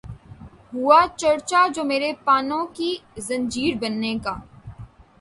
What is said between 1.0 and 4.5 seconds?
چرچا جو میرے پانو کی زنجیر بننے کا